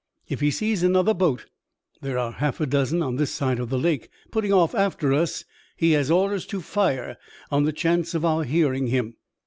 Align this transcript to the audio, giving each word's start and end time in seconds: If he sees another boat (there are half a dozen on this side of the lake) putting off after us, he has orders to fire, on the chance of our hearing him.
If 0.27 0.39
he 0.39 0.49
sees 0.49 0.81
another 0.81 1.13
boat 1.13 1.45
(there 2.01 2.17
are 2.17 2.31
half 2.31 2.59
a 2.59 2.65
dozen 2.65 3.03
on 3.03 3.17
this 3.17 3.29
side 3.31 3.59
of 3.59 3.69
the 3.69 3.77
lake) 3.77 4.09
putting 4.31 4.51
off 4.51 4.73
after 4.73 5.13
us, 5.13 5.45
he 5.77 5.91
has 5.91 6.09
orders 6.09 6.47
to 6.47 6.59
fire, 6.59 7.17
on 7.51 7.65
the 7.65 7.71
chance 7.71 8.15
of 8.15 8.25
our 8.25 8.43
hearing 8.43 8.87
him. 8.87 9.17